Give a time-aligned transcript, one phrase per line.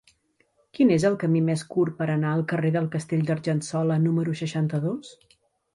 [0.77, 5.17] Quin és el camí més curt per anar al carrer del Castell d'Argençola número seixanta-dos?